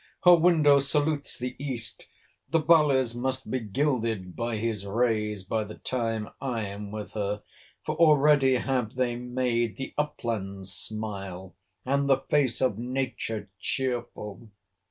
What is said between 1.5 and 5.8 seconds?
east. The valleys must be gilded by his rays, by the